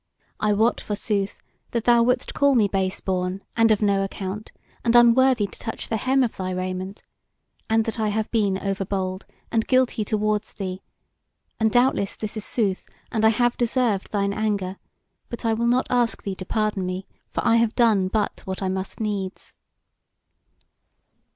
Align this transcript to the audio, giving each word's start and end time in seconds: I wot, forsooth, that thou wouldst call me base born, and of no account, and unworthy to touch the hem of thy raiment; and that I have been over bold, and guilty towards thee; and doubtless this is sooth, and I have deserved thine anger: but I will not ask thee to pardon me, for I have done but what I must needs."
I 0.39 0.51
wot, 0.53 0.81
forsooth, 0.81 1.37
that 1.69 1.83
thou 1.83 2.01
wouldst 2.01 2.33
call 2.33 2.55
me 2.55 2.67
base 2.67 2.99
born, 3.01 3.43
and 3.55 3.69
of 3.69 3.83
no 3.83 4.03
account, 4.03 4.51
and 4.83 4.95
unworthy 4.95 5.45
to 5.45 5.59
touch 5.59 5.89
the 5.89 5.97
hem 5.97 6.23
of 6.23 6.37
thy 6.37 6.49
raiment; 6.49 7.03
and 7.69 7.85
that 7.85 7.99
I 7.99 8.07
have 8.07 8.31
been 8.31 8.57
over 8.57 8.83
bold, 8.83 9.27
and 9.51 9.67
guilty 9.67 10.03
towards 10.03 10.53
thee; 10.53 10.81
and 11.59 11.71
doubtless 11.71 12.15
this 12.15 12.35
is 12.35 12.43
sooth, 12.43 12.89
and 13.11 13.23
I 13.23 13.29
have 13.29 13.55
deserved 13.57 14.11
thine 14.11 14.33
anger: 14.33 14.77
but 15.29 15.45
I 15.45 15.53
will 15.53 15.67
not 15.67 15.85
ask 15.91 16.23
thee 16.23 16.33
to 16.33 16.45
pardon 16.45 16.83
me, 16.83 17.05
for 17.29 17.45
I 17.45 17.57
have 17.57 17.75
done 17.75 18.07
but 18.07 18.41
what 18.45 18.63
I 18.63 18.69
must 18.69 18.99
needs." 18.99 19.59